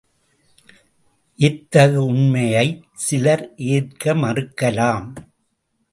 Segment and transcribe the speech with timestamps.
[1.39, 5.07] இத்தகு உண்மையைச் சிலர் ஏற்க மறுக்கலாம்.